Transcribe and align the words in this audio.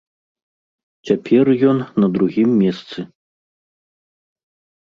Цяпер 1.09 1.51
ён 1.71 1.77
на 2.05 2.09
другім 2.15 2.49
месцы. 2.63 2.99